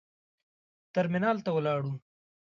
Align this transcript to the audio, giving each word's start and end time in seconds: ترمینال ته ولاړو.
ترمینال 0.93 1.37
ته 1.45 1.49
ولاړو. 1.55 1.93